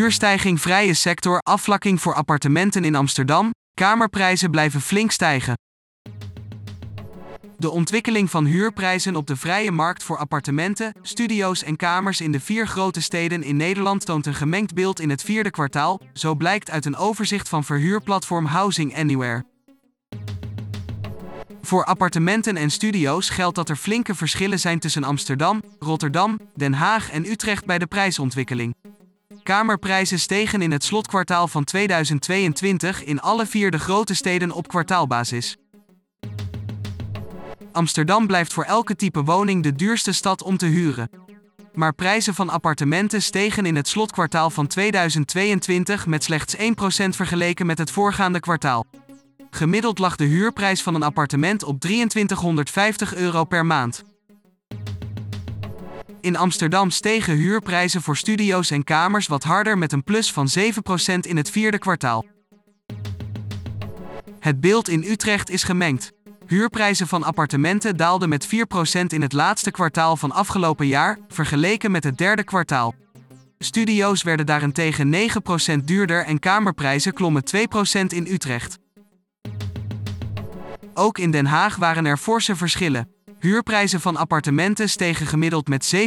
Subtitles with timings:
[0.00, 5.54] Huurstijging vrije sector, afvlakking voor appartementen in Amsterdam, kamerprijzen blijven flink stijgen.
[7.58, 12.40] De ontwikkeling van huurprijzen op de vrije markt voor appartementen, studio's en kamers in de
[12.40, 16.70] vier grote steden in Nederland toont een gemengd beeld in het vierde kwartaal, zo blijkt
[16.70, 19.44] uit een overzicht van verhuurplatform Housing Anywhere.
[21.62, 27.10] Voor appartementen en studio's geldt dat er flinke verschillen zijn tussen Amsterdam, Rotterdam, Den Haag
[27.10, 28.74] en Utrecht bij de prijsontwikkeling.
[29.42, 35.56] Kamerprijzen stegen in het slotkwartaal van 2022 in alle vier de grote steden op kwartaalbasis.
[37.72, 41.10] Amsterdam blijft voor elke type woning de duurste stad om te huren.
[41.74, 46.60] Maar prijzen van appartementen stegen in het slotkwartaal van 2022 met slechts 1%
[47.08, 48.86] vergeleken met het voorgaande kwartaal.
[49.50, 54.02] Gemiddeld lag de huurprijs van een appartement op 2350 euro per maand.
[56.20, 60.62] In Amsterdam stegen huurprijzen voor studio's en kamers wat harder met een plus van 7%
[61.20, 62.24] in het vierde kwartaal.
[64.40, 66.12] Het beeld in Utrecht is gemengd.
[66.46, 68.48] Huurprijzen van appartementen daalden met 4%
[69.06, 72.94] in het laatste kwartaal van afgelopen jaar, vergeleken met het derde kwartaal.
[73.58, 75.14] Studio's werden daarentegen
[75.80, 77.60] 9% duurder en kamerprijzen klommen 2%
[78.06, 78.78] in Utrecht.
[80.94, 83.08] Ook in Den Haag waren er forse verschillen.
[83.40, 85.98] Huurprijzen van appartementen stegen gemiddeld met 7%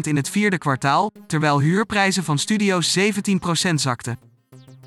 [0.00, 4.18] in het vierde kwartaal, terwijl huurprijzen van studio's 17% zakten.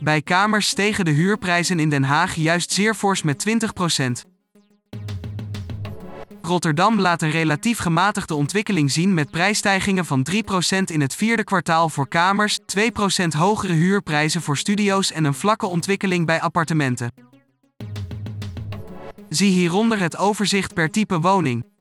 [0.01, 4.29] Bij kamers stegen de huurprijzen in Den Haag juist zeer fors met 20%.
[6.41, 10.33] Rotterdam laat een relatief gematigde ontwikkeling zien met prijsstijgingen van 3%
[10.85, 16.25] in het vierde kwartaal voor kamers, 2% hogere huurprijzen voor studio's en een vlakke ontwikkeling
[16.25, 17.11] bij appartementen.
[19.29, 21.75] Zie hieronder het overzicht per type woning.